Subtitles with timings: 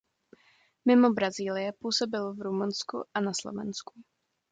[0.85, 3.93] Mimo Brazílie působil v Rumunsku a na Slovensku.